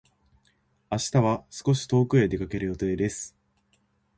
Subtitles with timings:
[0.89, 3.35] 明日は少し遠くへ出かける予定です。